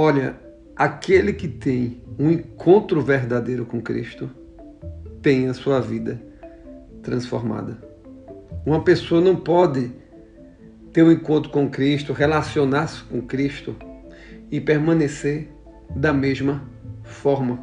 [0.00, 0.38] Olha,
[0.76, 4.30] aquele que tem um encontro verdadeiro com Cristo
[5.20, 6.22] tem a sua vida
[7.02, 7.82] transformada.
[8.64, 9.90] Uma pessoa não pode
[10.92, 13.74] ter um encontro com Cristo, relacionar-se com Cristo
[14.52, 15.48] e permanecer
[15.90, 16.62] da mesma
[17.02, 17.58] forma.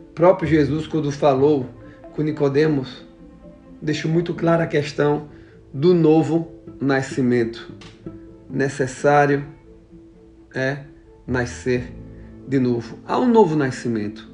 [0.00, 1.64] O próprio Jesus, quando falou
[2.12, 3.06] com Nicodemos,
[3.80, 5.28] deixou muito clara a questão
[5.72, 7.72] do novo nascimento.
[8.50, 9.61] Necessário
[10.54, 10.78] é
[11.26, 11.92] nascer
[12.46, 12.98] de novo.
[13.06, 14.30] Há um novo nascimento.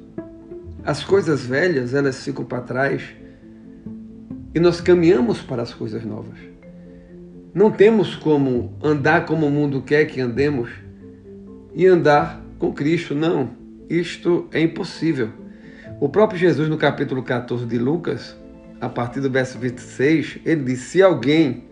[0.83, 3.03] As coisas velhas, elas ficam para trás
[4.53, 6.37] e nós caminhamos para as coisas novas.
[7.53, 10.69] Não temos como andar como o mundo quer que andemos
[11.73, 13.13] e andar com Cristo.
[13.15, 13.49] Não,
[13.89, 15.29] isto é impossível.
[15.99, 18.37] O próprio Jesus, no capítulo 14 de Lucas,
[18.79, 21.65] a partir do verso 26, ele diz: Se alguém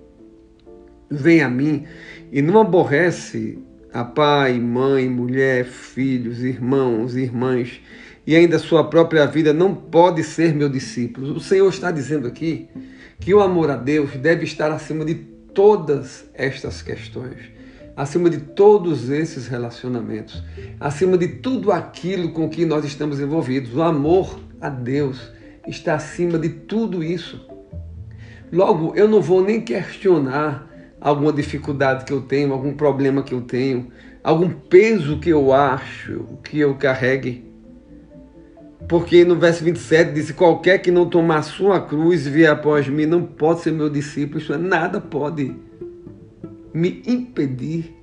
[1.09, 1.85] vem a mim
[2.31, 3.59] e não aborrece
[3.97, 7.81] a pai, mãe, mulher, filhos, irmãos, irmãs
[8.27, 11.33] e ainda sua própria vida, não pode ser meu discípulo.
[11.33, 12.69] O Senhor está dizendo aqui
[13.19, 17.37] que o amor a Deus deve estar acima de todas estas questões,
[17.95, 20.43] acima de todos esses relacionamentos,
[20.79, 23.73] acima de tudo aquilo com que nós estamos envolvidos.
[23.73, 25.31] O amor a Deus
[25.67, 27.43] está acima de tudo isso.
[28.51, 30.67] Logo, eu não vou nem questionar
[30.99, 33.87] alguma dificuldade que eu tenho, algum problema que eu tenho,
[34.23, 37.45] algum peso que eu acho que eu carregue.
[38.87, 43.05] Porque no verso 27 diz: Qualquer que não tomar sua cruz e vier após mim
[43.05, 44.39] não pode ser meu discípulo.
[44.39, 45.55] Isso é, nada pode
[46.73, 47.93] me impedir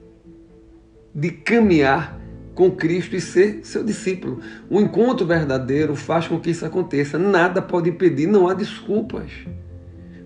[1.14, 2.20] de caminhar
[2.54, 4.40] com Cristo e ser seu discípulo.
[4.68, 7.18] O encontro verdadeiro faz com que isso aconteça.
[7.18, 9.30] Nada pode impedir, não há desculpas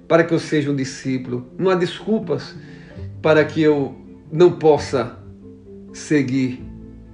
[0.08, 1.46] para que eu seja um discípulo.
[1.58, 2.56] Não há desculpas
[3.20, 3.94] para que eu
[4.32, 5.18] não possa
[5.92, 6.64] seguir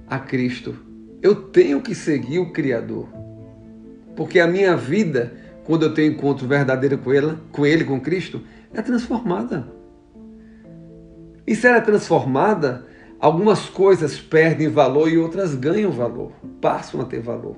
[0.07, 0.75] a Cristo.
[1.21, 3.09] Eu tenho que seguir o Criador.
[4.15, 5.33] Porque a minha vida,
[5.65, 8.41] quando eu tenho encontro verdadeiro com ele, com ele, com Cristo,
[8.73, 9.67] é transformada.
[11.45, 12.85] E se ela é transformada,
[13.19, 17.57] algumas coisas perdem valor e outras ganham valor, passam a ter valor.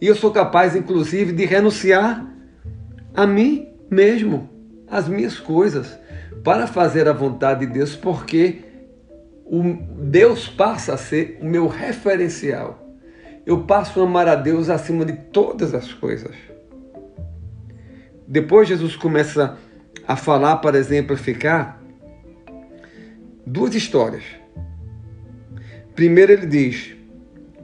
[0.00, 2.26] E eu sou capaz, inclusive, de renunciar
[3.14, 4.48] a mim mesmo,
[4.88, 5.98] as minhas coisas,
[6.44, 8.64] para fazer a vontade de Deus, porque
[9.44, 9.62] o
[9.98, 12.86] Deus passa a ser o meu referencial.
[13.44, 16.34] Eu passo a amar a Deus acima de todas as coisas.
[18.28, 19.58] Depois Jesus começa
[20.06, 21.80] a falar para exemplificar
[23.44, 24.22] duas histórias.
[25.96, 26.94] Primeiro ele diz: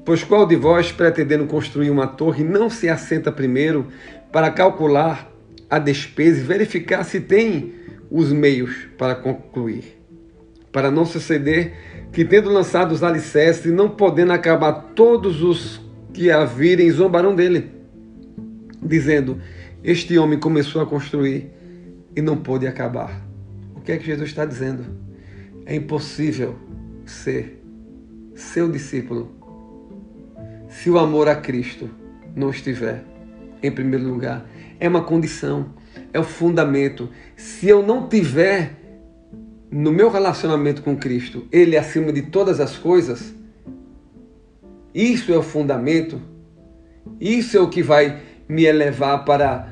[0.04, 3.86] Pois qual de vós, pretendendo construir uma torre, não se assenta primeiro
[4.32, 5.35] para calcular
[5.68, 7.74] a despesa e verificar se tem
[8.10, 10.00] os meios para concluir.
[10.70, 11.74] Para não suceder
[12.12, 15.80] que, tendo lançado os alicerces e não podendo acabar, todos os
[16.12, 17.70] que a virem zombarão dele,
[18.82, 19.40] dizendo:
[19.82, 21.50] Este homem começou a construir
[22.14, 23.26] e não pôde acabar.
[23.74, 24.84] O que é que Jesus está dizendo?
[25.64, 26.56] É impossível
[27.04, 27.62] ser
[28.34, 29.34] seu discípulo
[30.68, 31.88] se o amor a Cristo
[32.34, 33.02] não estiver
[33.66, 34.46] em primeiro lugar
[34.78, 35.66] é uma condição,
[36.12, 37.08] é o fundamento.
[37.36, 38.72] Se eu não tiver
[39.70, 43.34] no meu relacionamento com Cristo, Ele acima de todas as coisas,
[44.94, 46.20] isso é o fundamento,
[47.20, 49.68] isso é o que vai me elevar para,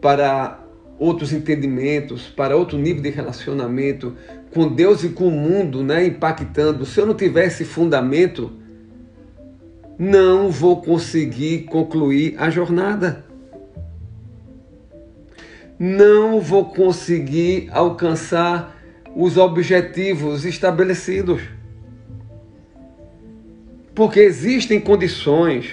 [0.00, 0.60] para
[0.98, 4.14] outros entendimentos, para outro nível de relacionamento
[4.52, 6.84] com Deus e com o mundo, né, impactando.
[6.86, 8.52] Se eu não tiver esse fundamento,
[9.98, 13.25] não vou conseguir concluir a jornada
[15.78, 18.76] não vou conseguir alcançar
[19.14, 21.42] os objetivos estabelecidos.
[23.94, 25.72] Porque existem condições,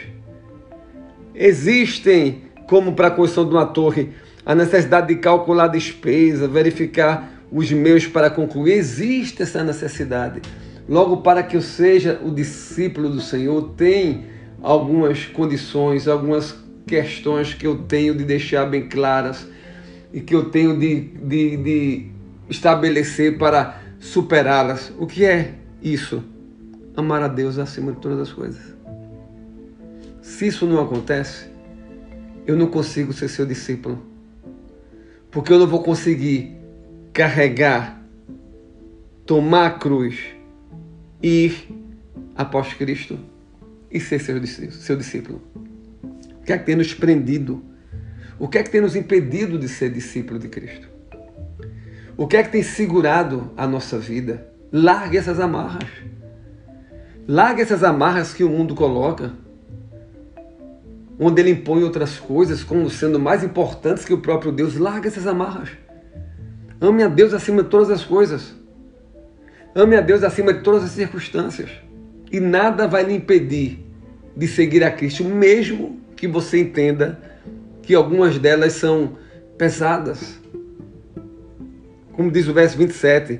[1.35, 4.11] existem, como para a construção de uma torre,
[4.45, 10.41] a necessidade de calcular a despesa, verificar os meios para concluir, existe essa necessidade.
[10.87, 14.25] Logo, para que eu seja o discípulo do Senhor, tem
[14.61, 16.55] algumas condições, algumas
[16.87, 19.47] questões que eu tenho de deixar bem claras
[20.13, 22.05] e que eu tenho de, de, de
[22.47, 24.93] estabelecer para superá-las.
[24.99, 26.23] O que é isso?
[26.95, 28.61] Amar a Deus acima de todas as coisas.
[30.21, 31.47] Se isso não acontece,
[32.45, 34.01] eu não consigo ser seu discípulo.
[35.31, 36.55] Porque eu não vou conseguir
[37.11, 37.99] carregar,
[39.25, 40.19] tomar a cruz,
[41.21, 41.67] ir
[42.35, 43.17] após Cristo
[43.89, 44.45] e ser seu.
[44.45, 45.41] Seu discípulo.
[46.39, 47.63] O que é que tem nos prendido?
[48.39, 50.87] O que é que tem nos impedido de ser discípulo de Cristo?
[52.17, 54.47] O que é que tem segurado a nossa vida?
[54.71, 55.89] Largue essas amarras.
[57.27, 59.33] Larga essas amarras que o mundo coloca,
[61.19, 64.75] onde ele impõe outras coisas como sendo mais importantes que o próprio Deus.
[64.75, 65.69] Larga essas amarras.
[66.81, 68.53] Ame a Deus acima de todas as coisas.
[69.73, 71.69] Ame a Deus acima de todas as circunstâncias.
[72.31, 73.85] E nada vai lhe impedir
[74.35, 77.19] de seguir a Cristo, mesmo que você entenda
[77.83, 79.17] que algumas delas são
[79.57, 80.39] pesadas.
[82.13, 83.39] Como diz o verso 27,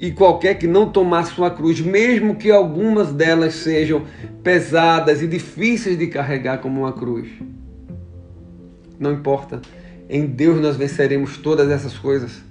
[0.00, 4.06] e qualquer que não tomar sua cruz, mesmo que algumas delas sejam
[4.42, 7.28] pesadas e difíceis de carregar como uma cruz.
[8.98, 9.60] Não importa,
[10.08, 12.42] em Deus nós venceremos todas essas coisas.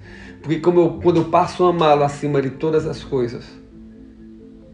[0.42, 3.44] Porque como eu, quando eu passo a amá-lo acima de todas as coisas,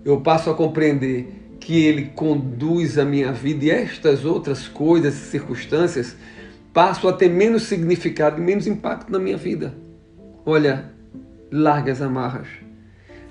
[0.05, 5.31] eu passo a compreender que Ele conduz a minha vida e estas outras coisas e
[5.31, 6.17] circunstâncias
[6.73, 9.75] passam a ter menos significado e menos impacto na minha vida.
[10.45, 10.93] Olha,
[11.51, 12.49] larga as amarras.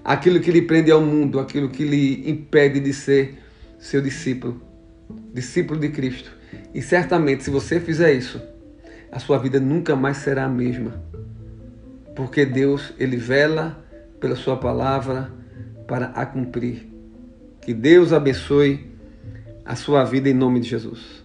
[0.03, 3.37] Aquilo que lhe prende ao mundo, aquilo que lhe impede de ser
[3.79, 4.61] seu discípulo,
[5.33, 6.31] discípulo de Cristo.
[6.73, 8.41] E certamente, se você fizer isso,
[9.11, 11.01] a sua vida nunca mais será a mesma.
[12.15, 13.83] Porque Deus, ele vela
[14.19, 15.31] pela sua palavra
[15.87, 16.94] para a cumprir.
[17.65, 18.85] Que Deus abençoe
[19.65, 21.24] a sua vida em nome de Jesus.